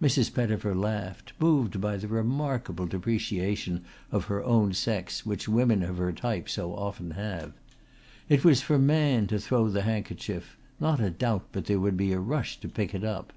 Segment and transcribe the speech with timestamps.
[0.00, 0.32] Mrs.
[0.32, 6.12] Pettifer laughed, moved by the remarkable depreciation of her own sex which women of her
[6.12, 7.52] type so often have.
[8.28, 10.56] It was for man to throw the handkerchief.
[10.78, 13.32] Not a doubt but there would be a rush to pick it up!